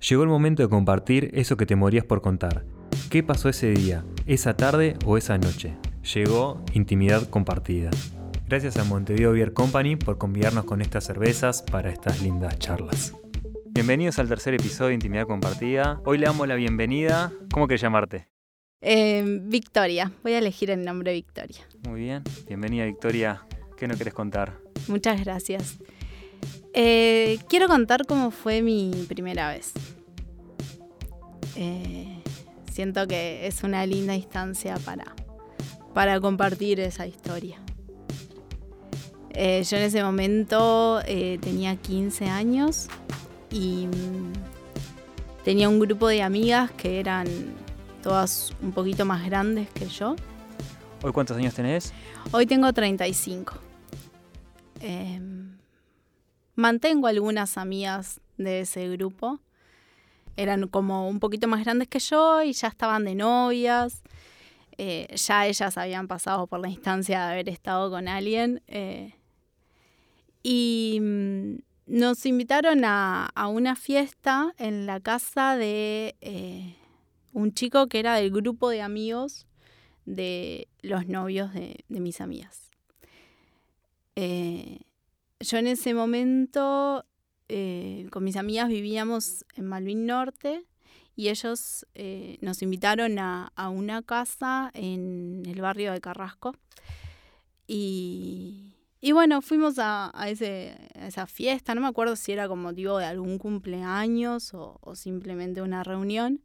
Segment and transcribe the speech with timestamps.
[0.00, 2.64] Llegó el momento de compartir eso que te morías por contar.
[3.10, 5.74] ¿Qué pasó ese día, esa tarde o esa noche?
[6.14, 7.90] Llegó intimidad compartida.
[8.46, 13.12] Gracias a Montevideo Beer Company por convidarnos con estas cervezas para estas lindas charlas.
[13.66, 16.00] Bienvenidos al tercer episodio de Intimidad Compartida.
[16.04, 17.32] Hoy le damos la bienvenida.
[17.52, 18.28] ¿Cómo querés llamarte?
[18.80, 21.66] Eh, Victoria, voy a elegir el nombre Victoria.
[21.88, 23.42] Muy bien, bienvenida Victoria.
[23.76, 24.58] ¿Qué nos querés contar?
[24.86, 25.78] Muchas gracias.
[26.74, 29.72] Eh, quiero contar cómo fue mi primera vez.
[31.56, 32.22] Eh,
[32.70, 35.06] siento que es una linda instancia para,
[35.94, 37.58] para compartir esa historia.
[39.30, 41.00] Eh, yo en ese momento
[41.40, 42.88] tenía 15 años
[43.50, 44.32] y mm,
[45.44, 47.26] tenía un grupo de amigas que eran
[48.02, 50.16] todas un poquito más grandes que yo.
[51.02, 51.92] ¿Hoy cuántos años tenés?
[52.32, 53.54] Hoy tengo 35
[56.58, 59.38] mantengo algunas amigas de ese grupo.
[60.36, 64.02] Eran como un poquito más grandes que yo y ya estaban de novias.
[64.76, 68.60] Eh, ya ellas habían pasado por la instancia de haber estado con alguien.
[68.66, 69.14] Eh,
[70.42, 76.74] y mm, nos invitaron a, una fiesta en la casa de eh,
[77.32, 79.46] un chico que era del grupo de amigos
[80.06, 82.72] de los novios de, de mis amigas
[85.40, 87.04] yo en ese momento
[87.48, 90.66] eh, con mis amigas vivíamos en Malvin Norte
[91.16, 96.54] y ellos eh, nos invitaron a, una casa en el barrio de Carrasco.
[97.66, 98.72] Y,
[99.12, 103.38] bueno, fuimos a, ese, esa fiesta, no me acuerdo si era con motivo de algún
[103.38, 106.40] cumpleaños o, simplemente una reunión.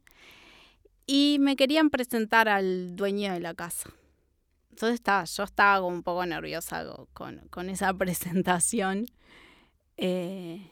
[1.06, 3.90] Y me querían presentar al dueño de la casa.
[4.74, 9.06] Entonces estaba, yo estaba un poco nerviosa con, esa presentación.
[9.96, 10.68] Eh,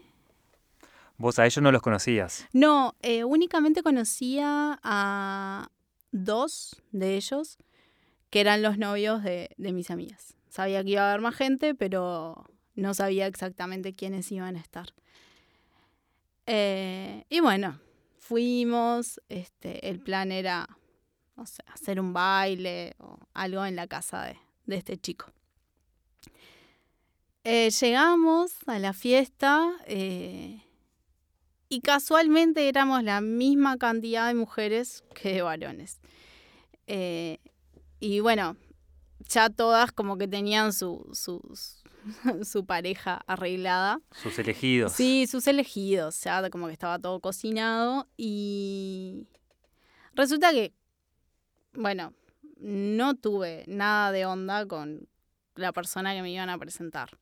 [1.19, 2.49] ¿Vos a ellos no los conocías?
[2.53, 5.71] No, eh, únicamente conocía a
[6.11, 7.59] dos de ellos,
[8.31, 10.35] que eran los novios de, mis amigas.
[10.49, 14.89] Sabía que iba a haber más gente, pero no sabía exactamente quiénes iban a estar.
[16.47, 17.79] Eh, y bueno,
[18.19, 20.69] fuimos, este, el plan era
[21.67, 24.25] hacer un baile o algo en la casa
[24.67, 25.27] de, este chico.
[27.45, 30.63] Eh, llegamos a la fiesta eh,
[31.69, 36.01] y casualmente éramos la misma cantidad de mujeres que de varones.
[36.87, 37.39] Eh,
[38.01, 38.57] y bueno,
[39.29, 44.01] ya todas como que tenían su, su pareja arreglada.
[44.11, 44.93] Sus elegidos.
[44.93, 49.27] Sí, sus elegidos, ya como que estaba todo cocinado y
[50.15, 50.75] resulta que
[51.75, 52.15] bueno,
[52.59, 55.09] no tuve nada de onda con
[55.55, 57.19] la persona que me iban a presentar.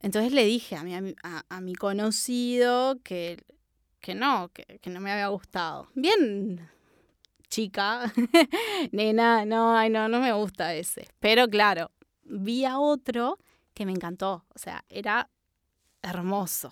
[0.00, 3.42] Entonces le dije a mi, a, mi conocido que,
[4.00, 5.88] que no, que, no me había gustado.
[5.94, 6.68] Bien,
[7.48, 8.12] chica,
[8.92, 11.08] nena, no, ay, no, no me gusta ese.
[11.20, 11.90] Pero claro,
[12.22, 13.38] vi a otro
[13.72, 15.30] que me encantó, o sea, era
[16.02, 16.70] hermoso.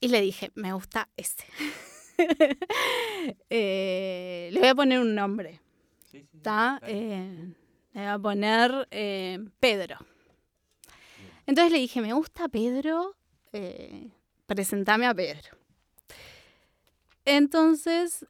[0.00, 1.44] Y le dije, me gusta ese.
[3.50, 5.60] Eh, le voy a poner un nombre.
[6.12, 6.80] ¿Está?
[6.86, 7.52] Eh,
[7.92, 9.98] le voy a poner eh, Pedro.
[11.46, 13.16] Entonces le dije, me gusta Pedro,
[14.46, 15.56] presentame a Pedro.
[17.24, 18.26] Entonces,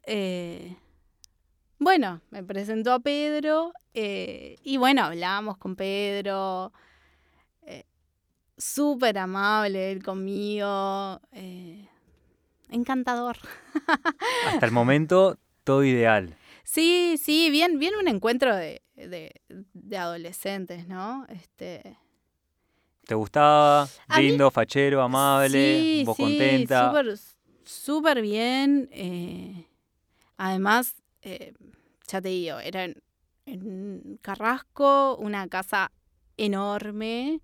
[1.77, 6.73] bueno, me presentó a Pedro y bueno, hablamos con Pedro
[8.57, 11.21] súper amable él conmigo
[12.69, 13.37] encantador.
[14.47, 16.35] Hasta el momento, todo ideal.
[16.63, 18.81] Sí, sí, bien, bien un encuentro de,
[19.97, 21.25] adolescentes, ¿no?
[21.29, 21.97] Este.
[23.05, 23.87] ¿Te gustaba?
[24.17, 25.49] Lindo, fachero, amable,
[25.81, 26.87] sí, vos sí, contenta.
[26.87, 27.19] Súper,
[27.63, 28.87] súper bien.
[28.91, 29.65] Eh,
[30.37, 31.53] además, eh,
[32.07, 32.87] ya te digo, era
[33.45, 35.91] en Carrasco, una casa
[36.37, 37.41] enorme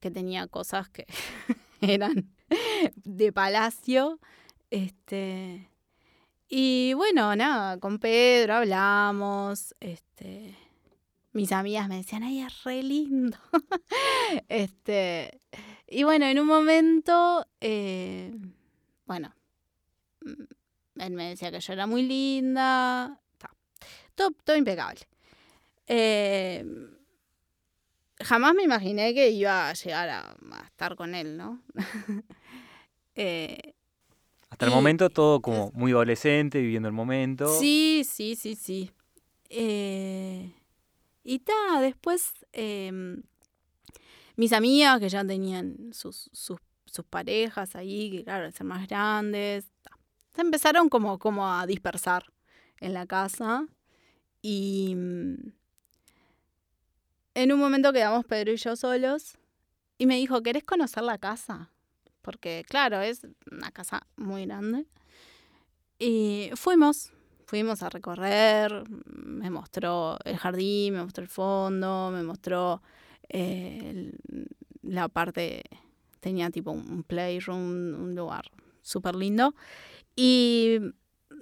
[0.00, 1.06] que tenía cosas que
[1.80, 2.35] eran
[2.96, 4.20] de palacio.
[4.70, 5.70] Este,
[6.48, 10.56] y bueno, nada, con Pedro hablamos, este,
[11.32, 13.38] mis amigas me decían, ay, es re lindo.
[14.48, 15.40] este,
[15.86, 18.34] y bueno, en un momento, eh,
[19.06, 19.34] bueno,
[20.22, 23.20] mm, él me decía que yo era muy linda,
[24.14, 25.00] todo, todo impecable.
[25.86, 26.64] Eh,
[28.20, 30.36] jamás me imaginé que iba a llegar a,
[30.66, 31.60] estar con él, ¿no?
[33.18, 33.72] Eh,
[34.50, 37.48] Hasta el momento todo como muy adolescente, viviendo el momento.
[37.58, 38.90] Sí, sí, sí, sí.
[39.48, 40.52] Eh,
[41.24, 43.22] y ta, después em,
[44.36, 46.58] mis amigas que ya tenían sus, sus
[47.08, 49.70] parejas ahí, que claro, ser más grandes,
[50.34, 52.24] se empezaron como, como a dispersar
[52.80, 53.66] en la casa
[54.42, 55.52] y mm,
[57.36, 59.36] en un momento quedamos Pedro y yo solos
[59.98, 61.70] y me dijo, ¿querés conocer la casa?
[62.22, 64.86] Porque claro, es una casa muy grande.
[65.98, 67.12] Y fuimos,
[67.44, 72.80] fuimos a recorrer, me mostró el jardín, me mostró el fondo, me mostró
[73.28, 74.12] eh,
[74.80, 75.62] la parte,
[76.20, 78.46] tenía tipo un playroom, un lugar
[78.80, 79.54] súper lindo.
[80.16, 80.78] Y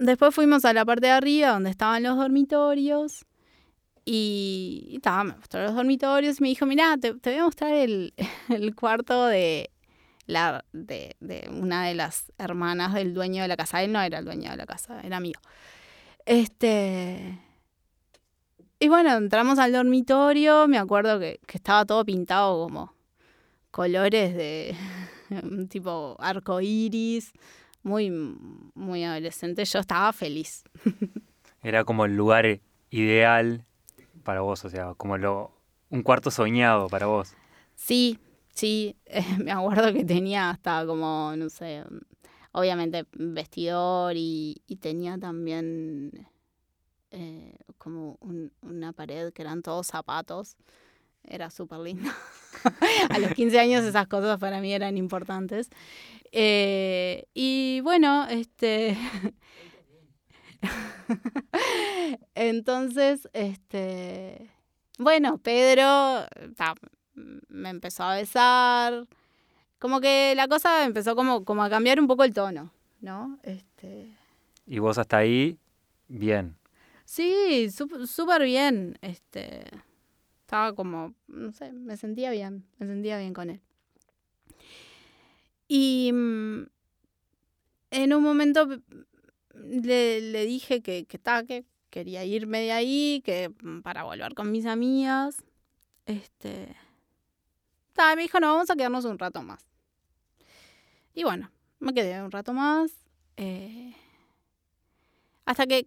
[0.01, 3.25] después fuimos a la parte de arriba donde estaban los dormitorios.
[4.05, 8.13] Y, estaba, me mostró los dormitorios y me dijo, mira, te, voy a mostrar el,
[8.49, 9.71] el cuarto de,
[10.27, 13.83] la, de, de, una de las hermanas del dueño de la casa.
[13.83, 15.41] Él no era el dueño de la casa, era amigo.
[16.27, 17.39] Este.
[18.79, 20.69] Y bueno, entramos al dormitorio.
[20.69, 22.95] Me acuerdo que, que estaba todo pintado como
[23.71, 24.77] colores de
[25.71, 27.33] tipo arco iris
[27.85, 28.11] muy,
[28.75, 30.65] muy adolescente, yo estaba feliz.
[31.63, 32.61] Era como el lugar
[32.91, 33.65] ideal
[34.25, 35.53] para vos, o sea, como lo,
[35.91, 37.35] un cuarto soñado para vos.
[37.75, 38.19] Sí,
[38.53, 38.97] sí,
[39.39, 41.85] me acuerdo que tenía hasta como, no sé,
[42.53, 46.29] obviamente vestidor y, tenía también
[47.11, 48.19] eh, como
[48.61, 50.57] una pared que eran todos zapatos.
[51.27, 52.11] Era súper lindo.
[53.11, 55.71] A los 15 años esas cosas para mí eran importantes.
[56.33, 58.97] Eh, y bueno, este.
[62.35, 64.51] Entonces, este.
[64.99, 66.27] Bueno, Pedro
[67.49, 69.07] me empezó a besar.
[69.79, 73.39] Como que la cosa empezó como, como a cambiar un poco el tono, ¿no?
[73.43, 74.17] Este.
[74.67, 75.59] Y vos hasta ahí,
[76.09, 76.57] bien.
[77.05, 78.99] Sí, súper bien.
[79.03, 79.65] Este.
[80.41, 83.61] Estaba como, no sé, me sentía bien, me sentía bien con él.
[85.69, 86.67] Y mm,
[87.91, 88.69] en un momento
[89.55, 94.67] le, dije que, que, que quería irme de ahí, que mm, para volver con mis
[94.67, 95.45] amigas.
[96.07, 96.75] Este.
[98.17, 99.65] me dijo, no, vamos a quedarnos un rato más.
[101.15, 102.91] Y bueno, me quedé un rato más.
[103.37, 103.95] Eh,
[105.45, 105.87] hasta que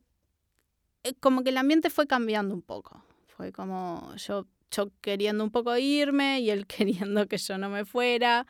[1.03, 3.03] eh, como que el ambiente fue cambiando un poco.
[3.27, 7.85] Fue como yo, yo queriendo un poco irme y él queriendo que yo no me
[7.85, 8.47] fuera.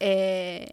[0.00, 0.66] Eh,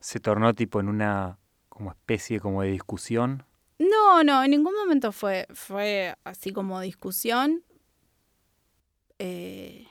[0.00, 1.39] ¿Se tornó tipo en una
[1.80, 3.46] como especie como de discusión?
[3.78, 7.64] No, no, en ningún momento fue, fue así como discusión.
[9.18, 9.86] Eh,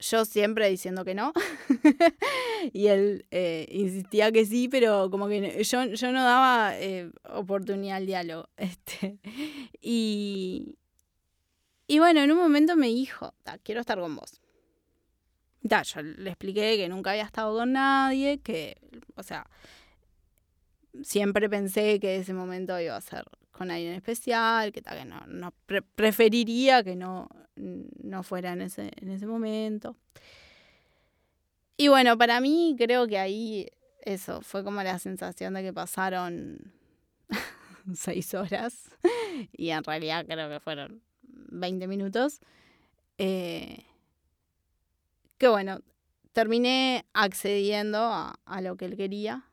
[0.00, 1.32] yo siempre diciendo que no.
[2.72, 6.74] y él eh, insistía que sí, pero como que yo, yo no daba
[7.28, 8.48] oportunidad al diálogo.
[8.56, 9.20] Este,
[9.80, 10.76] y,
[11.86, 14.40] y bueno, en un momento me dijo, quiero estar con vos
[15.62, 18.78] yo le expliqué que nunca había estado con nadie, que,
[19.16, 19.48] o sea,
[21.02, 25.52] siempre pensé que ese momento iba a ser con alguien especial, que, que no, no
[25.94, 29.96] preferiría que no, no fuera en ese, en ese momento.
[31.76, 33.66] Y bueno, para mí creo que ahí
[34.02, 36.72] eso fue como la sensación de que pasaron
[37.94, 38.90] seis horas
[39.52, 42.40] y en realidad creo que fueron 20 minutos.
[43.18, 43.84] Eh,
[45.38, 45.80] que bueno,
[46.32, 49.49] terminé accediendo a, lo que él quería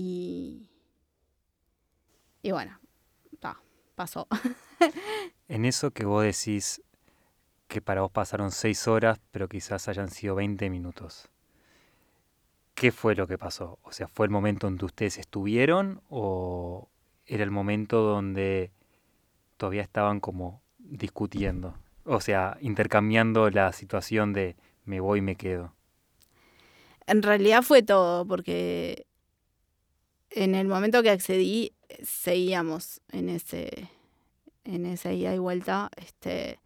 [0.00, 0.70] y,
[2.42, 2.80] y bueno,
[3.94, 4.26] pasó.
[5.48, 6.82] en eso que vos decís
[7.68, 11.28] que para vos pasaron seis horas, pero quizás hayan sido 20 minutos.
[12.74, 13.78] ¿Qué fue lo que pasó?
[13.82, 16.88] O sea, ¿fue el momento donde ustedes estuvieron o
[17.26, 18.72] era el momento donde
[19.58, 21.74] todavía estaban como discutiendo?
[22.04, 25.74] O sea, intercambiando la situación de me voy y me quedo.
[27.06, 29.06] En realidad fue todo, porque
[30.30, 33.90] en el momento que accedí, seguíamos en ese,
[34.64, 35.90] en esa ida y vuelta.
[35.96, 36.60] Este,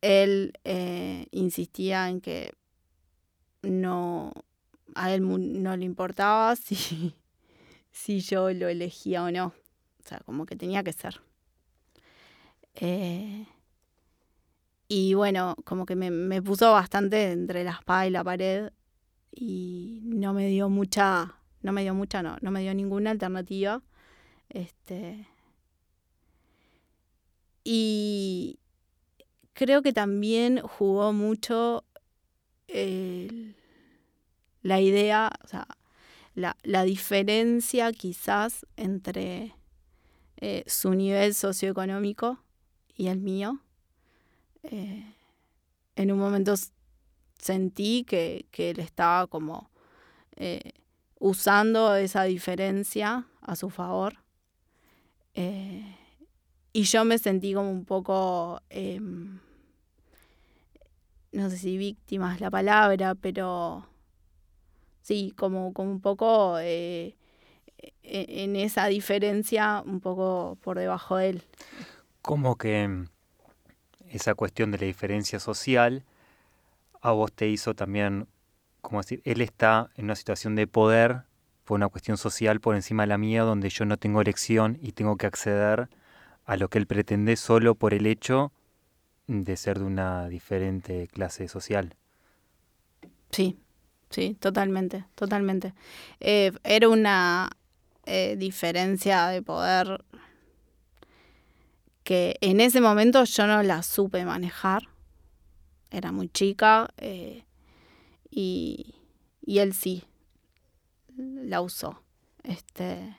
[0.00, 2.52] él eh, insistía en que
[3.62, 4.32] no,
[4.94, 5.22] a él
[5.62, 7.14] no le importaba si,
[7.90, 9.46] si yo lo elegía o no.
[9.46, 11.20] O sea, como que tenía que ser.
[12.74, 13.46] Eh,
[14.88, 18.70] y bueno, como que me, me puso bastante entre la espada y la pared
[19.32, 21.34] y no me dio mucha,
[21.66, 23.82] no me dio mucha, no, no me dio ninguna alternativa.
[24.48, 25.28] Este.
[27.64, 28.58] Y
[29.52, 31.84] creo que también jugó mucho
[34.62, 35.66] la idea, o sea,
[36.34, 39.54] la, la diferencia quizás entre
[40.38, 42.38] eh, su nivel socioeconómico
[42.94, 43.60] y el mío.
[44.62, 45.14] Eh,
[45.96, 46.54] en un momento
[47.38, 49.70] sentí que, él estaba como
[50.36, 50.72] eh,
[51.18, 54.18] usando esa diferencia a su favor.
[55.34, 55.96] Eh,
[56.72, 59.38] y yo me sentí como un poco, em,
[61.32, 63.86] no sé si víctima es la palabra, pero
[65.02, 67.16] sí, como, como un poco eh,
[68.02, 71.42] e, en esa diferencia, un poco por debajo de él.
[72.22, 73.08] Como que em,
[74.10, 76.04] esa cuestión de la diferencia social
[77.00, 78.26] a vos te hizo también,
[78.86, 81.22] como decir, él está en una situación de poder
[81.64, 84.92] por una cuestión social por encima de la mía, donde yo no tengo elección y
[84.92, 85.88] tengo que acceder
[86.44, 88.52] a lo que él pretende solo por el hecho
[89.26, 91.96] de ser de una diferente clase social.
[93.32, 93.58] Sí,
[94.08, 95.74] sí, totalmente, totalmente.
[96.20, 97.50] Eh, era una
[98.04, 100.04] eh, diferencia de poder
[102.04, 104.84] que en ese momento yo no la supe manejar
[105.90, 107.45] era muy chica eh,
[108.30, 108.94] y,
[109.46, 110.04] él sí
[111.16, 112.02] la usó.
[112.42, 113.16] Este,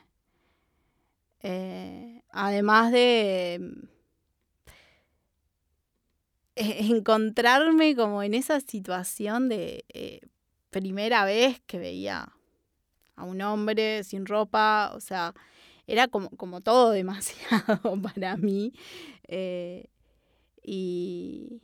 [1.42, 3.54] eh, además de
[6.56, 9.84] eh, encontrarme como en esa situación de
[10.70, 12.32] primera vez que veía
[13.16, 15.34] a un hombre sin ropa, o sea,
[15.86, 18.72] era como, como todo demasiado para mí.
[20.62, 21.62] y,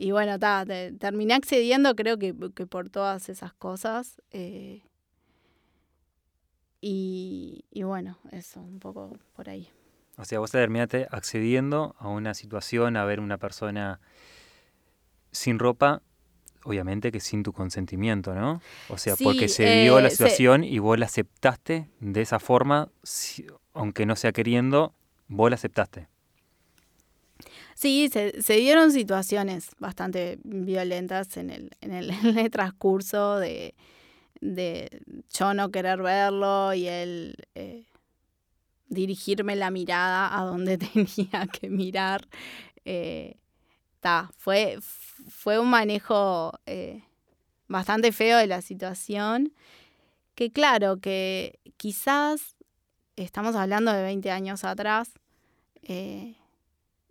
[0.00, 0.64] y bueno, ta,
[1.00, 4.22] terminé accediendo creo que, por todas esas cosas.
[4.30, 4.82] Eh,
[6.80, 9.68] y, bueno, eso, un poco por ahí.
[10.16, 14.00] O sea, vos terminaste accediendo a una situación, a ver una persona
[15.32, 16.00] sin ropa,
[16.62, 18.62] obviamente que sin tu consentimiento, ¿no?
[18.88, 22.88] O sea, porque se dio la eh, situación y vos la aceptaste de esa forma,
[23.74, 24.94] aunque no sea queriendo,
[25.26, 26.06] vos la aceptaste.
[27.78, 32.10] Sí, se, dieron situaciones bastante violentas en el, en el,
[32.50, 33.72] transcurso de,
[35.32, 37.86] yo no querer verlo y él eh,
[38.88, 42.26] dirigirme la mirada a donde tenía que mirar.
[42.84, 43.36] Eh,
[44.36, 47.04] fue, fue un manejo eh,
[47.68, 49.52] bastante feo de la situación,
[50.34, 52.56] que claro, que quizás
[53.14, 55.12] estamos hablando de 20 años atrás,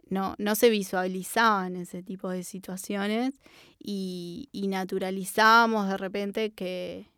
[0.09, 3.33] no, no se visualizaban ese tipo de situaciones
[3.79, 7.09] y, y naturalizábamos de repente que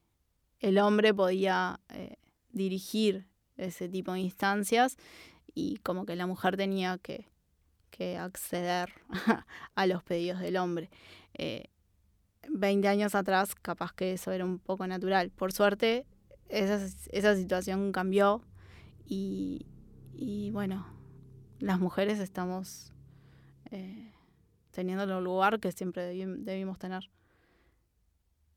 [0.60, 2.18] el hombre podía eh,
[2.52, 3.26] dirigir
[3.58, 4.98] ese tipo de instancias
[5.54, 7.28] y como que la mujer tenía que,
[8.18, 8.94] acceder
[9.76, 10.90] a los pedidos del hombre.
[11.34, 11.66] Eh,
[12.48, 15.32] veinte años atrás capaz que eso era un poco natural.
[15.32, 16.06] Por suerte
[16.48, 16.80] esa,
[17.12, 18.42] esa situación cambió
[19.06, 19.66] y,
[20.14, 20.99] y bueno,
[21.60, 22.94] las mujeres estamos
[23.72, 24.12] eh,
[24.72, 27.10] teniendo el lugar que siempre debimos tener.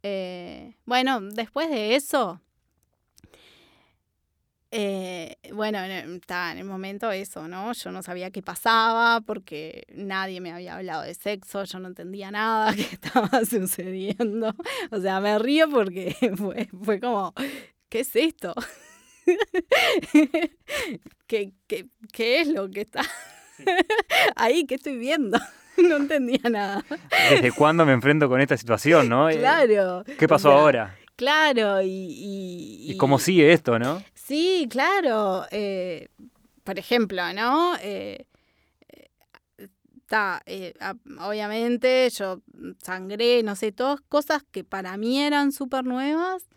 [0.03, 2.41] Eh, bueno, después de eso,
[4.75, 7.75] eh, bueno, estaba en el momento eso, ¿no?
[7.75, 12.31] Yo no sabía qué pasaba porque nadie me había hablado de sexo, yo no entendía
[12.31, 14.55] nada que estaba sucediendo.
[14.91, 17.35] O sea, me río porque fue, fue como,
[17.91, 18.55] ¿qué es esto?
[21.27, 23.03] ¿Qué, qué, qué es lo que está
[24.37, 24.67] ahí?
[24.67, 25.39] ¿Qué estoy viendo?
[25.77, 26.85] no entendía nada.
[27.31, 29.29] ¿Desde cuándo me enfrento con esta situación, no?
[29.31, 30.05] Eh, claro.
[30.19, 30.97] ¿Qué pasó ahora?
[31.17, 34.03] Claro, y, y, cómo sigue esto, no?
[34.15, 35.45] Sí, claro.
[35.51, 36.09] Eh,
[36.65, 37.75] por ejemplo, ¿no?
[37.81, 38.27] Eh,
[41.21, 42.43] obviamente yo
[42.83, 46.49] sangré, no sé, todas cosas que para mí eran súper nuevas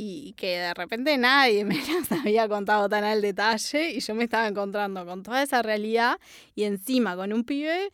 [0.00, 4.24] y que de repente nadie me las había contado tan al detalle y yo me
[4.24, 6.20] estaba encontrando con toda esa realidad
[6.54, 7.90] y encima con un pibe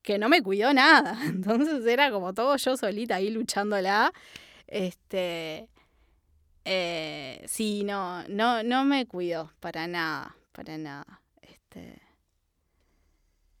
[0.00, 1.18] que no me cuidó nada.
[1.26, 4.14] Entonces era como todo yo solita ahí luchándola.
[4.66, 5.68] Este.
[6.64, 11.20] Eh, sí, no, no, no me cuidó para nada, para nada.
[11.42, 12.00] Este.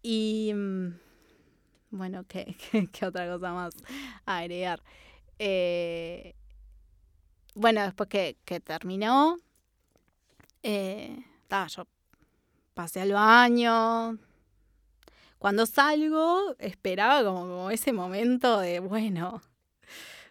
[0.00, 0.52] Y.
[0.54, 0.98] Mm,
[1.90, 2.56] bueno, ¿qué,
[2.92, 3.74] qué, otra cosa más
[4.24, 4.82] agregar?
[5.38, 6.34] Eh,
[7.54, 9.38] bueno, después que, terminó,
[10.62, 11.24] eh,
[11.68, 11.86] yo
[12.74, 14.18] pasé al baño.
[15.38, 19.42] Cuando salgo, esperaba como, ese momento de, bueno,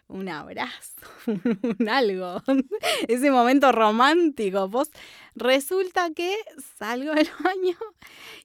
[0.08, 2.42] un abrazo, un algo,
[3.08, 4.68] ese momento romántico.
[4.68, 4.90] Vos,
[5.34, 6.36] resulta que
[6.78, 7.76] salgo del baño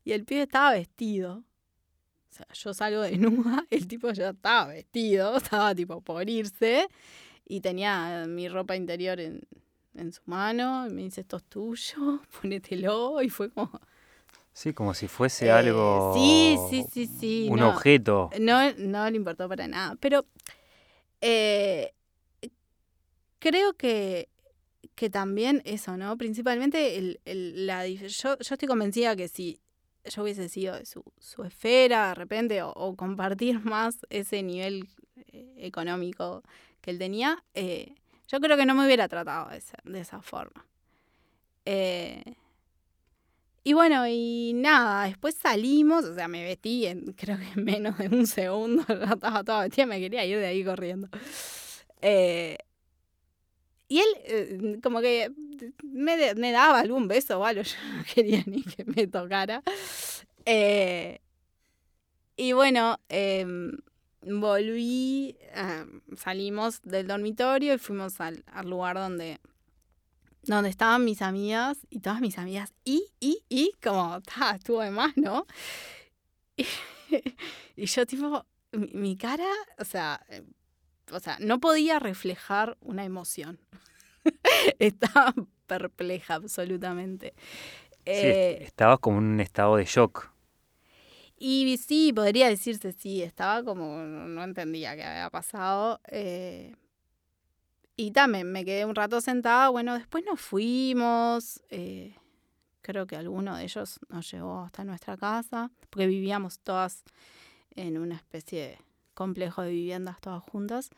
[0.03, 1.43] y el pibe estaba vestido.
[2.31, 6.87] O sea, yo salgo de nuda, el tipo ya estaba vestido, estaba tipo por irse
[7.47, 9.41] y tenía mi ropa interior en,
[10.11, 13.79] su mano y me dice, esto es tuyo, ponételo y fue como...
[14.53, 16.13] Sí, como si fuese algo.
[16.15, 17.47] Sí, sí, sí, sí.
[17.51, 18.31] Un objeto.
[18.39, 19.95] No, no le importó para nada.
[19.99, 20.25] Pero
[23.39, 24.29] creo que,
[24.95, 26.17] que también eso, ¿no?
[26.17, 29.59] Principalmente el, el, la, yo, yo estoy convencida que si
[30.05, 35.53] yo hubiese sido de su, su esfera de repente o, compartir más ese nivel eh,
[35.57, 36.43] económico
[36.81, 37.95] que él tenía, eh,
[38.27, 40.65] yo creo que no me hubiera tratado de esa, de esa forma.
[41.65, 42.35] Eh,
[43.63, 47.97] y bueno, y nada, después salimos, o sea, me vestí en creo que en menos
[47.97, 51.09] de un segundo, estaba toda vestida, me quería ir de ahí corriendo.
[53.89, 55.31] y él como que
[55.83, 59.63] me, me, daba algún beso o algo, yo no quería ni que me tocara.
[62.35, 63.71] y bueno, em,
[64.21, 65.37] volví,
[66.15, 69.39] salimos del dormitorio y fuimos al, lugar donde,
[70.43, 72.73] donde estaban mis amigas y todas mis amigas.
[72.83, 74.21] Y, y, y, como,
[74.55, 75.45] estuvo de más, ¿no?
[77.77, 79.47] Y, yo, tipo, mi, cara,
[79.77, 80.45] o sea, em,
[81.11, 83.59] o sea, no podía reflejar una emoción.
[84.79, 85.33] Estaba
[85.67, 87.33] perpleja absolutamente.
[88.05, 90.31] Sí, eh, estabas como en un estado de shock.
[91.37, 96.01] Y sí, podría decirse sí, estaba como, no entendía qué había pasado.
[96.07, 96.75] Eh,
[97.95, 102.15] y también me quedé un rato sentada, bueno, después nos fuimos, eh,
[102.81, 107.03] creo que alguno de ellos nos llevó hasta nuestra casa, porque vivíamos todas
[107.75, 108.79] en una especie de
[109.15, 110.91] complejo de viviendas todas juntas,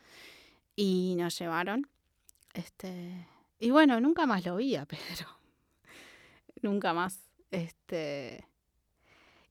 [0.76, 1.88] y nos llevaron.
[2.52, 3.26] Este,
[3.58, 5.26] y bueno, nunca más lo vi a Pedro.
[6.62, 7.18] nunca más.
[7.50, 8.46] Este,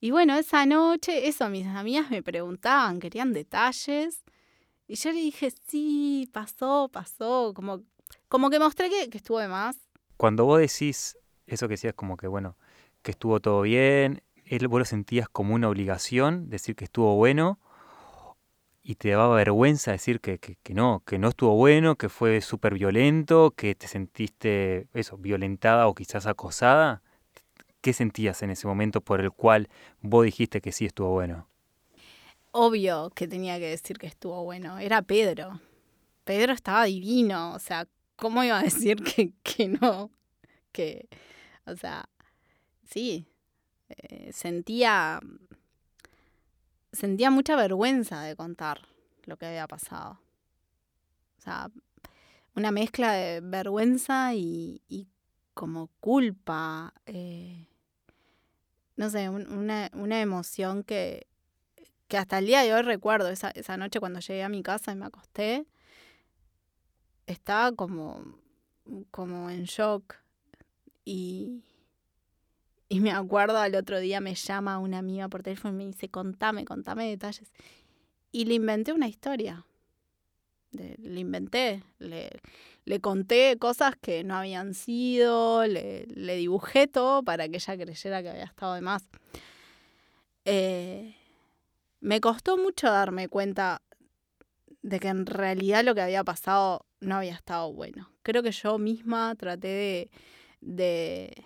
[0.01, 4.24] y bueno, esa noche, eso, mis amigas me preguntaban, querían detalles.
[4.88, 7.53] Y yo le dije, sí, pasó, pasó.
[7.53, 7.84] Como,
[8.27, 9.77] como que mostré que, estuvo de más.
[10.15, 12.58] Cuando vos decís eso que decías, como que bueno,
[13.01, 14.22] que estuvo todo bien,
[14.70, 17.60] vos lo sentías como una obligación, decir que estuvo bueno,
[18.82, 22.41] y te daba vergüenza decir que, que, que no, que no estuvo bueno, que fue
[22.41, 27.03] súper violento, que te sentiste eso, violentada o quizás acosada.
[27.81, 29.70] ¿Qué sentías en ese momento por el cual
[30.01, 31.48] vos dijiste que sí estuvo bueno?
[32.51, 34.79] Obvio que tenía que decir que estuvo bueno.
[34.79, 35.61] Era Pedro.
[36.25, 37.53] Pedro estaba divino.
[37.53, 40.11] O sea, ¿cómo iba a decir que, que no?
[40.72, 41.07] Que,
[41.65, 42.09] o sea,
[42.83, 43.27] sí.
[43.89, 45.20] Eh, sentía.
[46.92, 48.87] Sentía mucha vergüenza de contar
[49.24, 50.20] lo que había pasado.
[51.37, 51.70] O sea,
[52.55, 55.07] una mezcla de vergüenza y, y
[55.53, 56.94] como culpa.
[57.05, 57.68] Eh,
[58.96, 61.27] no sé, una, una, emoción que,
[62.07, 63.29] que hasta el día de hoy recuerdo.
[63.29, 65.66] Esa, esa noche cuando llegué a mi casa y me acosté,
[67.27, 68.24] estaba como,
[69.12, 70.16] como en shock.
[71.05, 71.64] Y,
[72.90, 76.09] y me acuerdo al otro día me llama una amiga por teléfono y me dice,
[76.09, 77.51] contame, contame detalles.
[78.31, 79.66] Y le inventé una historia.
[80.72, 82.29] Le, inventé, le,
[82.86, 88.22] le, conté cosas que no habían sido, le, le, dibujé todo para que ella creyera
[88.22, 89.08] que había estado de más.
[90.46, 91.16] Eh,
[92.01, 93.82] me costó mucho darme cuenta
[94.82, 98.12] de que en realidad lo que había pasado no había estado bueno.
[98.24, 100.12] Creo que yo misma traté de,
[100.62, 101.46] de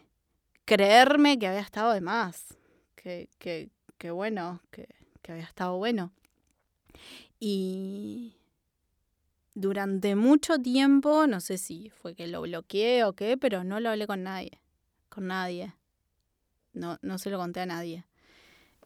[0.66, 2.58] creerme que había estado de más,
[2.96, 4.88] que, que, que bueno, que,
[5.22, 6.12] que había estado bueno.
[7.40, 8.38] Y,
[9.56, 13.90] durante mucho tiempo, no sé si fue que lo bloqueé o qué, pero no lo
[13.90, 14.60] hablé con nadie.
[15.10, 15.74] Con nadie.
[16.74, 18.06] No, no se lo conté a nadie.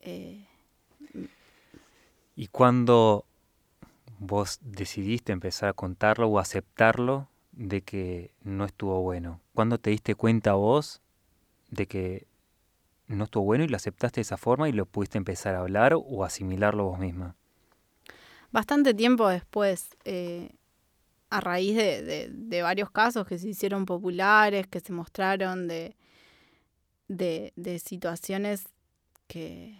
[0.01, 0.45] Eh,
[2.36, 3.25] ¿Y cuando
[4.19, 9.41] vos decidiste empezar a contarlo o aceptarlo de que no estuvo bueno?
[9.53, 11.01] ¿Cuándo te diste cuenta vos
[11.69, 12.27] de que
[13.08, 15.93] no estuvo bueno y lo aceptaste de esa forma y lo pudiste empezar a hablar
[15.95, 17.36] o asimilarlo vos misma?
[18.51, 20.51] Bastante tiempo después, eh,
[21.29, 25.95] a raíz de, de, varios casos que se hicieron populares, que se mostraron de,
[27.07, 28.65] de, situaciones
[29.27, 29.77] que,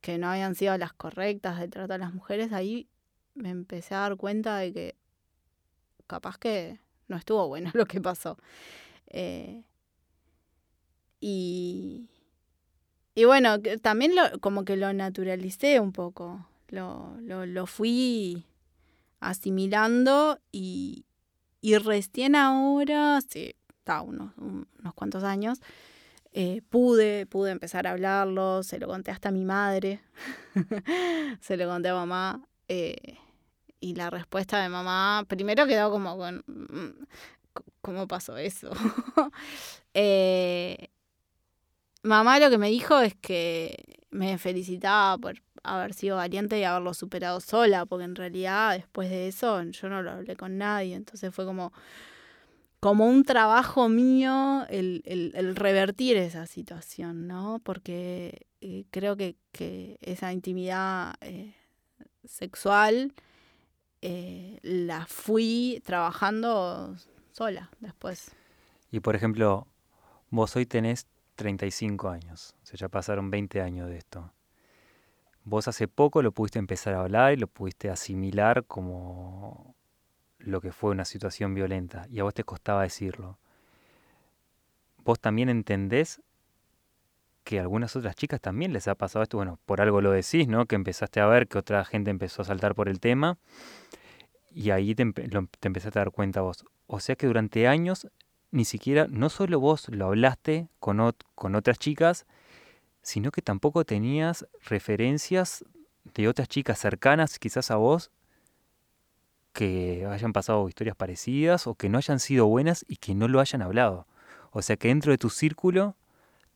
[0.00, 2.88] que no habían sido las correctas de trato a las mujeres, ahí
[3.34, 4.94] me empecé a dar cuenta de que
[6.06, 8.38] capaz que no estuvo bueno lo que pasó.
[9.06, 9.62] Eh,
[11.20, 12.10] y,
[13.14, 18.44] y bueno, también lo, como que lo naturalicé un poco, lo, lo, lo fui
[19.20, 21.06] asimilando y,
[21.60, 25.60] y recién ahora, sí, está unos, unos cuantos años,
[26.32, 30.00] eh, pude, pude empezar a hablarlo, se lo conté hasta a mi madre,
[31.40, 32.42] se lo conté a mamá.
[32.68, 33.18] Eh,
[33.78, 37.04] y la respuesta de mamá, primero quedó como con, mm,
[37.80, 38.70] ¿cómo pasó eso?
[39.96, 40.88] Eh,
[42.02, 46.94] mamá lo que me dijo es que me felicitaba por haber sido valiente y haberlo
[46.94, 51.34] superado sola, porque en realidad después de eso yo no lo hablé con nadie, entonces
[51.34, 51.72] fue como,
[52.80, 57.60] como un trabajo mío el, el, revertir esa situación, ¿no?
[57.64, 61.54] Porque eh, creo que, que, esa intimidad eh,
[62.24, 63.14] sexual
[64.02, 66.94] eh, la fui trabajando
[67.32, 68.32] sola después.
[68.90, 69.66] Y por ejemplo,
[70.28, 74.30] vos hoy tenés 35 años, o sea, ya pasaron 20 años de esto.
[75.44, 79.74] Vos hace poco lo pudiste empezar a hablar y lo pudiste asimilar como
[80.38, 83.38] lo que fue una situación violenta y a vos te costaba decirlo.
[85.04, 86.22] Vos también entendés
[87.44, 90.48] que a algunas otras chicas también les ha pasado esto, bueno, por algo lo decís,
[90.48, 90.64] ¿no?
[90.64, 93.36] Que empezaste a ver que otra gente empezó a saltar por el tema
[94.50, 96.64] y ahí te, te empezaste a dar cuenta vos.
[96.86, 98.08] O sea que durante años
[98.54, 102.24] ni siquiera, no solo vos lo hablaste con, con otras chicas,
[103.04, 105.64] sino que tampoco tenías referencias
[106.14, 108.10] de otras chicas cercanas quizás a vos
[109.52, 113.40] que hayan pasado historias parecidas o que no hayan sido buenas y que no lo
[113.40, 114.06] hayan hablado.
[114.50, 115.96] O sea que dentro de tu círculo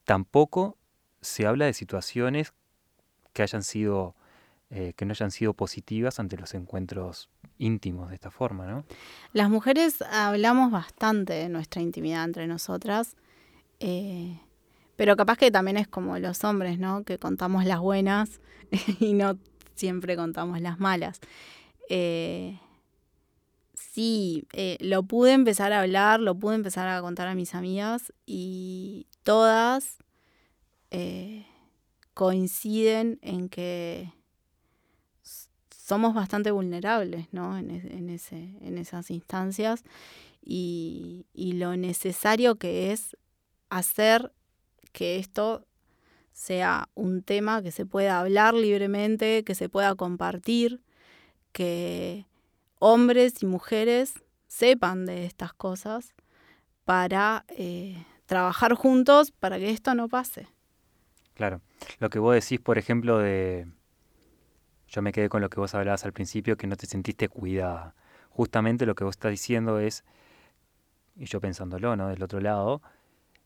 [0.05, 0.77] tampoco
[1.21, 2.55] se habla de situaciones
[3.35, 4.17] que hayan sido
[4.71, 8.85] eh, que no hayan sido positivas ante los encuentros íntimos de esta forma, ¿no?
[9.33, 13.17] Las mujeres hablamos bastante de nuestra intimidad entre nosotras,
[13.81, 14.39] eh,
[14.99, 17.05] pero capaz que también es como los hombres, ¿no?
[17.05, 18.41] Que contamos las buenas
[18.99, 19.39] y no
[19.77, 21.21] siempre contamos las malas.
[21.89, 22.59] Eh,
[23.75, 24.49] sí,
[24.81, 29.99] lo pude empezar a hablar, lo pude empezar a contar a mis amigas y todas
[32.15, 34.13] coinciden en que
[35.69, 37.57] somos bastante vulnerables ¿no?
[37.57, 39.85] en esas instancias
[40.49, 43.17] y, lo necesario que es
[43.69, 44.33] hacer
[44.92, 45.66] que esto
[46.33, 50.81] sea un tema que se pueda hablar libremente, que se pueda compartir,
[51.53, 52.27] que
[52.79, 54.14] hombres y mujeres
[54.46, 56.14] sepan de estas cosas
[56.85, 60.48] para eh, trabajar juntos para que esto no pase.
[61.35, 61.61] Claro,
[61.98, 63.66] lo que vos decís, por ejemplo, de
[64.88, 67.94] yo me quedé con lo que vos hablabas al principio, que no te sentiste cuidada.
[68.31, 70.05] Justamente lo que vos estás diciendo es,
[71.16, 72.09] y yo pensándolo, ¿no?
[72.09, 72.81] Del otro lado,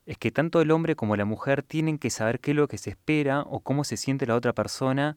[0.07, 2.79] es que tanto el hombre como la mujer tienen que saber qué es lo que
[2.79, 5.17] se espera o cómo se siente la otra persona,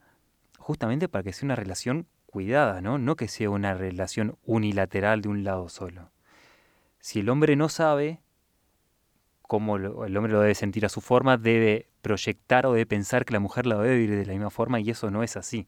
[0.59, 2.97] justamente para que sea una relación cuidada, ¿no?
[2.97, 6.11] No que sea una relación unilateral de un lado solo.
[6.99, 8.19] Si el hombre no sabe
[9.41, 13.33] cómo el hombre lo debe sentir a su forma, debe proyectar o debe pensar que
[13.33, 15.67] la mujer lo debe vivir de la misma forma y eso no es así.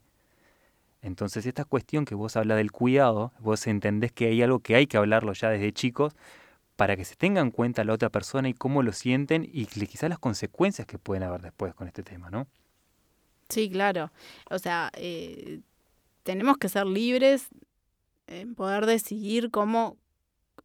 [1.02, 4.88] Entonces esta cuestión que vos hablas del cuidado, vos entendés que hay algo que hay
[4.88, 6.16] que hablarlo ya desde chicos
[6.78, 10.10] para que se tenga en cuenta la otra persona y cómo lo sienten y quizás
[10.10, 12.48] las consecuencias que pueden haber después con este tema, ¿no?
[13.50, 14.12] Sí, claro.
[14.52, 15.62] O sea, eh,
[16.22, 17.48] tenemos que ser libres
[18.28, 19.98] en poder decidir cómo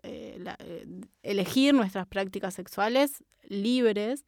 [0.03, 0.87] eh, eh,
[1.23, 4.25] elegir nuestras prácticas sexuales libres,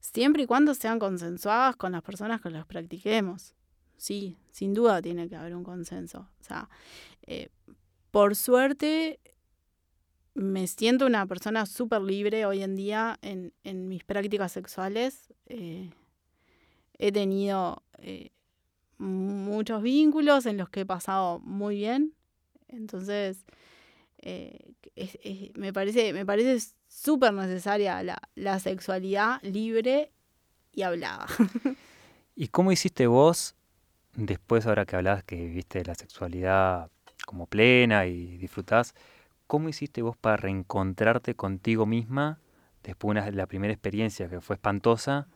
[0.00, 3.54] siempre y cuando sean consensuadas con las personas que las practiquemos
[3.98, 6.28] sí, sin duda tiene que haber un consenso.
[6.40, 6.68] O sea,
[8.10, 9.20] por suerte
[10.34, 13.52] me siento una persona súper libre hoy en día en,
[13.88, 15.32] mis prácticas sexuales.
[15.46, 15.90] Eh,
[16.98, 18.30] he tenido eh,
[18.98, 22.14] muchos vínculos en los que he pasado muy bien.
[22.68, 23.44] Entonces,
[25.54, 30.10] me parece, me parece súper necesaria la, la sexualidad libre
[30.72, 31.26] y hablada.
[32.34, 33.54] ¿Y cómo hiciste vos
[34.14, 36.90] después, ahora que hablabas que viste la sexualidad
[37.26, 38.94] como plena y disfrutás,
[39.52, 42.40] ¿cómo hiciste vos para reencontrarte contigo misma
[42.82, 45.28] después de la primera experiencia que fue espantosa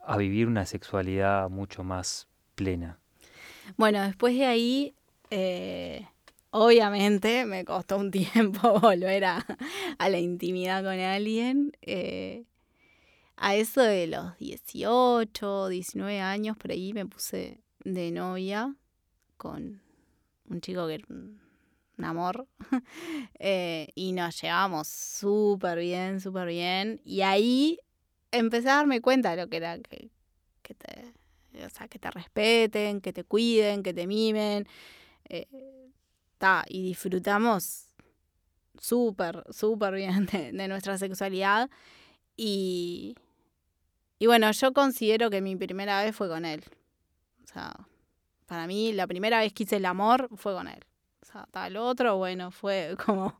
[0.00, 3.00] a vivir una sexualidad mucho más plena?
[3.76, 4.94] Bueno, después de ahí,
[5.28, 6.08] eh,
[6.52, 9.44] obviamente me costó un tiempo volver a,
[9.98, 11.72] la intimidad con alguien.
[11.82, 12.46] Eh,
[13.36, 18.74] a eso de los 18, 19 años, por ahí me puse de novia
[19.36, 19.82] con
[20.48, 21.04] un chico que
[22.04, 22.46] amor.
[23.44, 27.00] Eh, y nos llevamos súper bien, súper bien.
[27.04, 27.80] Y ahí
[28.30, 30.10] empecé a darme cuenta de lo que era que,
[30.62, 31.12] que te,
[31.64, 34.68] o sea, que te respeten, que te cuiden, que te mimen.
[35.28, 35.48] Eh,
[36.68, 37.86] y disfrutamos
[38.80, 41.70] súper, súper bien de, nuestra sexualidad.
[42.36, 43.14] Y,
[44.18, 46.64] y bueno, yo considero que mi primera vez fue con él.
[47.44, 47.74] O sea,
[48.46, 50.84] para mí la primera vez que hice el amor fue con él.
[51.22, 53.36] Sea, tal otro, bueno, fue como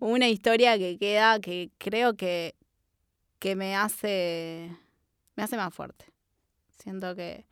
[0.00, 2.54] una historia que queda, que creo que,
[3.38, 4.76] que me hace
[5.36, 6.06] me hace más fuerte.
[6.78, 7.46] Siento que,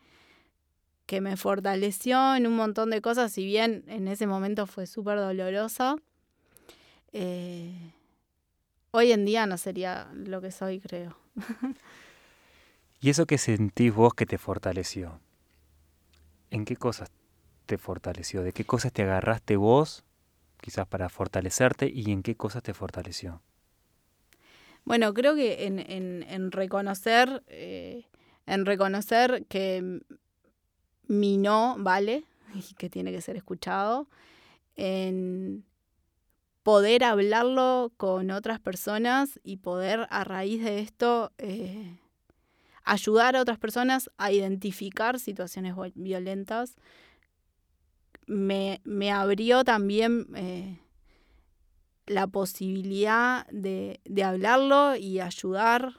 [1.06, 5.18] que me fortaleció en un montón de cosas, si bien en ese momento fue súper
[5.18, 5.96] dolorosa.
[7.12, 7.92] Eh,
[8.90, 11.16] hoy en día no sería lo que soy, creo.
[13.00, 15.20] ¿Y eso que sentís vos que te fortaleció?
[16.50, 17.10] ¿En qué cosas
[17.64, 18.42] te fortaleció?
[18.42, 20.04] ¿De qué cosas te agarraste vos,
[20.60, 23.40] quizás para fortalecerte, y en qué cosas te fortaleció?
[24.84, 28.04] Bueno, creo que en, en, reconocer, eh,
[28.46, 30.00] en reconocer que
[31.06, 32.24] mi no vale
[32.54, 34.08] y que tiene que ser escuchado,
[34.76, 35.64] en
[36.62, 41.98] poder hablarlo con otras personas y poder a raíz de esto eh,
[42.84, 46.76] ayudar a otras personas a identificar situaciones violentas.
[48.26, 48.80] Me,
[49.12, 50.78] abrió también eh,
[52.06, 55.94] la posibilidad de, hablarlo y ayudar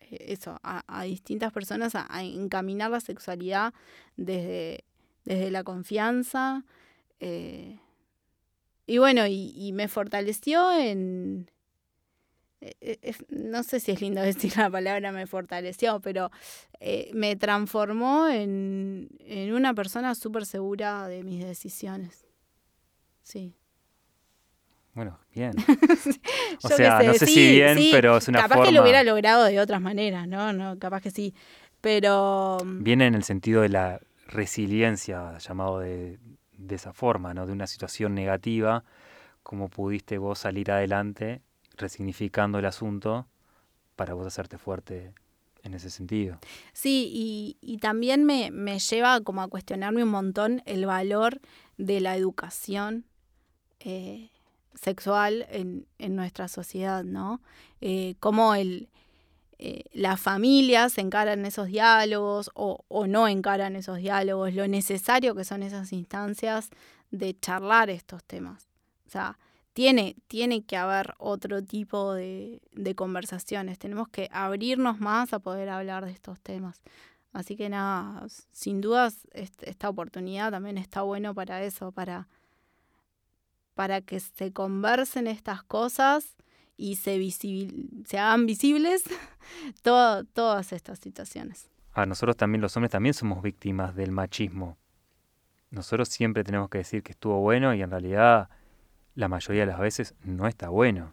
[0.00, 3.72] eh, eso, a, distintas personas a, encaminar la sexualidad
[4.16, 4.84] desde,
[5.24, 6.64] desde la confianza.
[7.20, 7.78] Eh,
[8.86, 11.48] y bueno, y me fortaleció en,
[13.30, 16.30] no sé si es lindo decir la palabra me fortaleció, pero
[16.80, 19.08] eh, me transformó en,
[19.52, 22.26] una persona súper segura de mis decisiones.
[23.22, 23.54] Sí.
[24.92, 25.54] Bueno, bien.
[26.62, 29.60] o sea, no sé si bien, pero es una capaz que lo hubiera logrado de
[29.60, 30.52] otras maneras, ¿no?
[30.52, 31.34] no capaz que sí.
[31.80, 32.58] Pero.
[32.64, 36.18] Mm, Viene en el sentido de la resiliencia, llamado de,
[36.52, 37.46] de esa forma, ¿no?
[37.46, 38.84] De una situación negativa,
[39.42, 41.40] cómo pudiste vos salir adelante
[41.80, 43.26] resignificando el asunto
[43.96, 45.12] para vos hacerte fuerte
[45.62, 46.38] en ese sentido.
[46.72, 51.40] Sí, y, también me, lleva como a cuestionarme un montón el valor
[51.76, 53.04] de la educación
[53.80, 54.30] eh,
[54.74, 57.40] sexual en, nuestra sociedad, ¿no?
[57.80, 58.88] Eh, cómo el,
[59.58, 65.44] eh, las familias encaran esos diálogos o, o no encaran esos diálogos, lo necesario que
[65.44, 66.70] son esas instancias
[67.10, 68.68] de charlar estos temas.
[69.06, 69.38] O sea,
[69.80, 72.60] tiene, tiene que haber otro tipo de,
[72.96, 73.78] conversaciones.
[73.78, 76.82] Tenemos que abrirnos más a poder hablar de estos temas.
[77.32, 82.28] Así que nada, sin dudas esta oportunidad también está bueno para eso, para,
[83.72, 86.36] para que se conversen estas cosas
[86.76, 89.02] y se, se hagan visibles
[89.82, 91.70] todas estas situaciones.
[91.94, 94.76] A nosotros también, los hombres también somos víctimas del machismo.
[95.70, 98.50] Nosotros siempre tenemos que decir que estuvo bueno y en realidad
[99.14, 101.12] la mayoría de las veces no está bueno.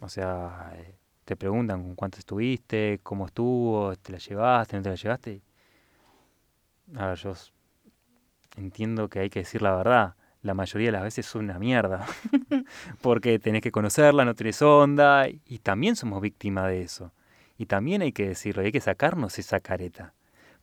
[0.00, 4.88] O sea, eh, te preguntan con cuánto estuviste, cómo estuvo, te la llevaste, no te
[4.90, 5.42] la llevaste.
[6.96, 7.34] A ver, yo
[8.56, 10.14] entiendo que hay que decir la verdad.
[10.42, 12.06] La mayoría de las veces es una mierda.
[13.02, 15.28] Porque tenés que conocerla, no tenés onda.
[15.28, 17.12] Y también somos víctimas de eso.
[17.58, 20.14] Y también hay que decirlo, hay que sacarnos esa careta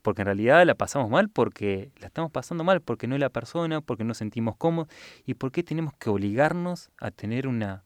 [0.08, 3.28] porque en realidad la pasamos mal porque la estamos pasando mal, porque no es la
[3.28, 4.88] persona, porque no sentimos cómodos
[5.26, 7.84] y porque tenemos que obligarnos a tener una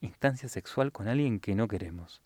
[0.00, 2.22] instancia sexual con alguien que no queremos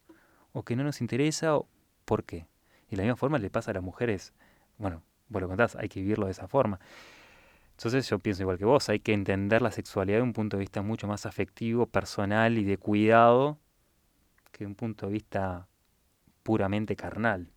[0.53, 1.69] o que no nos interesa o
[2.07, 2.47] por qué.
[2.87, 4.33] Y de la misma forma le pasa a las mujeres,
[4.79, 6.81] bueno, vos lo contás, hay que vivirlo de esa forma.
[7.73, 10.63] Entonces yo pienso igual que vos, hay que entender la sexualidad de un punto de
[10.63, 13.59] vista mucho más afectivo, personal y de cuidado
[14.53, 15.69] que de un punto de vista
[16.43, 17.51] puramente carnal.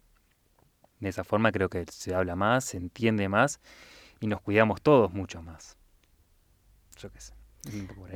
[0.99, 3.59] De esa forma creo que se habla más, se entiende más
[4.19, 5.77] y nos cuidamos todos mucho más.
[6.97, 7.33] Yo qué sé.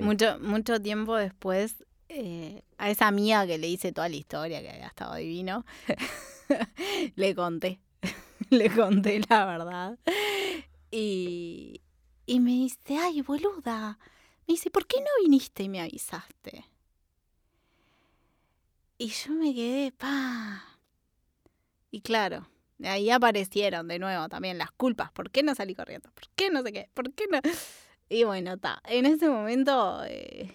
[0.01, 4.69] Mucho, mucho tiempo después, eh, a esa mía que le hice toda la historia, que
[4.69, 5.65] había estado divino,
[7.15, 7.79] le conté.
[8.49, 9.97] le conté la verdad.
[10.91, 11.81] Y,
[12.25, 13.97] y me dice, ay, boluda.
[14.47, 16.65] Me dice, ¿por qué no viniste y me avisaste?
[18.97, 20.63] Y yo me quedé, pa.
[21.91, 22.47] Y claro,
[22.83, 25.11] Ahí aparecieron de nuevo también las culpas.
[25.11, 26.09] ¿Por qué no salí corriendo?
[26.11, 26.89] ¿Por qué no sé qué?
[26.93, 27.39] ¿Por qué no?
[28.09, 28.79] Y bueno, está.
[28.85, 30.53] En ese momento eh,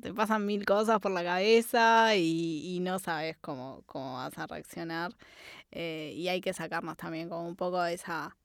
[0.00, 5.12] te pasan mil cosas por la cabeza y, no sabes cómo, cómo vas a reaccionar.
[5.70, 8.36] Eh, y hay que sacarnos también como un poco esa,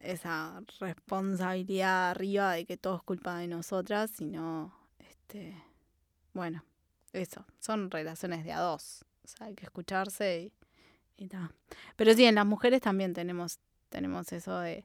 [0.00, 5.56] esa responsabilidad arriba de que todo es culpa de nosotras, sino, este,
[6.34, 6.64] bueno,
[7.12, 9.04] eso, son relaciones de a dos.
[9.24, 10.52] O sea, hay que escucharse y
[11.96, 13.58] pero sí, en las mujeres también tenemos,
[13.88, 14.84] tenemos eso de,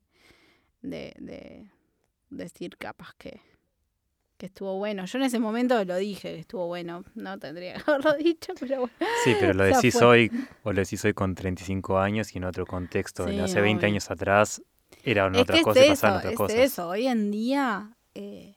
[0.82, 1.70] de,
[2.30, 3.42] decir capaz que,
[4.38, 5.06] que estuvo bueno.
[5.06, 8.82] Yo en ese momento lo dije que estuvo bueno, no tendría que haberlo dicho, pero
[8.82, 8.96] bueno.
[9.24, 10.32] Sí, pero lo decís hoy,
[10.64, 13.26] o lo decís hoy con 35 años y en otro contexto.
[13.26, 14.62] hace 20 años atrás
[15.04, 16.58] era otra cosa y pasaban otras cosas.
[16.58, 18.57] eso, hoy en día, eh,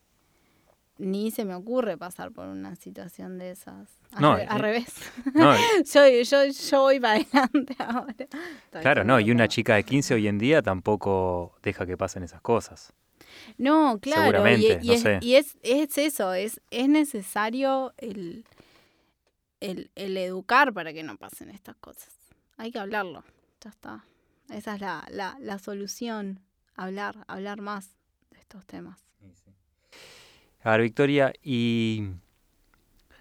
[1.01, 3.89] ni se me ocurre pasar por una situación de esas.
[4.13, 4.95] Al, No, re- al eh, revés.
[5.35, 5.55] No,
[5.93, 8.15] yo, yo, yo voy para adelante ahora.
[8.19, 12.23] Estoy claro, no, y una chica de 15 hoy en día tampoco deja que pasen
[12.23, 12.93] esas cosas.
[13.59, 14.23] No, claro.
[14.23, 15.19] Seguramente, y, y no es, sé.
[15.23, 18.45] y es, es eso, es, es necesario el,
[19.61, 22.09] el, el educar para que no pasen estas cosas.
[22.57, 23.25] Hay que hablarlo,
[23.61, 24.05] ya está.
[24.51, 26.41] Esa es la, la, la solución,
[26.75, 27.91] hablar, hablar más
[28.31, 28.99] de estos temas.
[30.63, 32.11] A ver, Victoria, y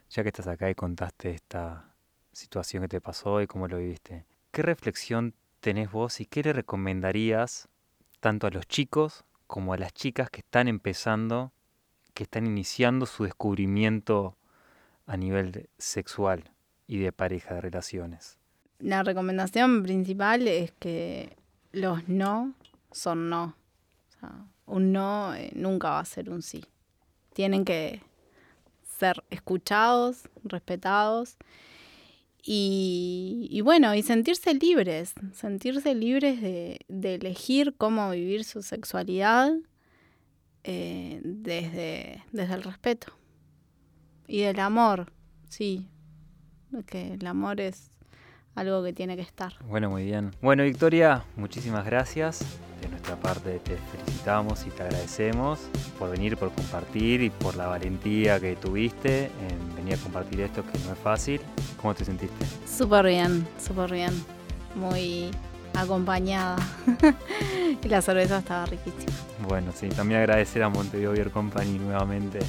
[0.09, 1.93] ya que estás acá y contaste esta
[2.33, 6.51] situación que te pasó y cómo lo viviste, ¿qué reflexión tenés vos y qué le
[6.51, 7.69] recomendarías
[8.19, 11.53] tanto a los chicos como a las chicas que están empezando,
[12.13, 14.35] que están iniciando su descubrimiento
[15.05, 16.51] a nivel sexual
[16.87, 18.37] y de pareja, de relaciones?
[18.79, 21.37] La recomendación principal es que
[21.71, 22.53] los no
[22.91, 23.55] son no.
[24.09, 26.65] O sea, un no eh, nunca va a ser un sí.
[27.33, 28.01] Tienen que
[28.83, 31.37] ser escuchados, respetados
[32.43, 39.53] y, y bueno, y sentirse libres, sentirse libres de, de elegir cómo vivir su sexualidad
[40.63, 43.13] eh, desde, desde el respeto
[44.27, 45.11] y del amor,
[45.49, 45.87] sí,
[46.85, 47.88] que el amor es
[48.59, 49.53] algo que tiene que estar.
[49.65, 50.31] Bueno, muy bien.
[50.41, 52.39] Bueno, Victoria, muchísimas gracias.
[52.81, 55.59] De nuestra parte te felicitamos y te agradecemos
[55.97, 60.63] por venir, por compartir y por la valentía que tuviste en venir a compartir esto
[60.63, 61.39] que no es fácil.
[61.81, 62.45] ¿Cómo te sentiste?
[62.67, 64.11] Súper bien, súper bien.
[64.75, 65.31] Muy
[65.73, 66.57] acompañada.
[67.83, 69.13] y la cerveza estaba riquísima.
[69.47, 72.39] Bueno, sí, también agradecer a Montevideo Beer Company nuevamente.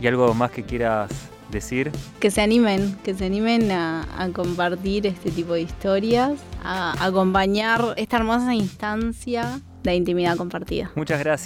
[0.00, 1.10] ¿Y algo más que quieras
[1.50, 1.90] decir?
[2.20, 7.94] Que se animen, que se animen a, a compartir este tipo de historias, a acompañar
[7.96, 10.90] esta hermosa instancia de intimidad compartida.
[10.94, 11.40] Muchas gracias.